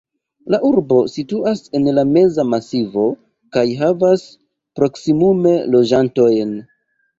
[0.53, 3.05] La urbo situas en la Meza Masivo
[3.59, 4.27] kaj havas
[4.83, 6.61] proksimume loĝantojn.